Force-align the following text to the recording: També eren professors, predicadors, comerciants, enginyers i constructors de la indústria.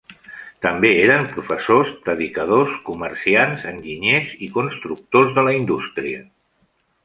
També 0.65 0.89
eren 1.01 1.27
professors, 1.33 1.91
predicadors, 2.07 2.73
comerciants, 2.89 3.69
enginyers 3.75 4.35
i 4.49 4.53
constructors 4.59 5.39
de 5.41 5.49
la 5.51 5.57
indústria. 5.63 6.29